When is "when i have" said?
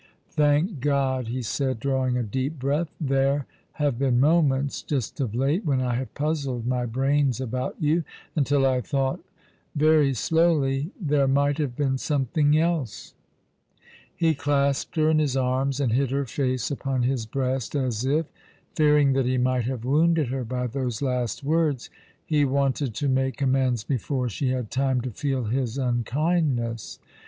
5.65-6.15